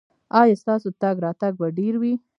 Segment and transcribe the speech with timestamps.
[0.39, 2.13] ایا ستاسو تګ راتګ به ډیر وي؟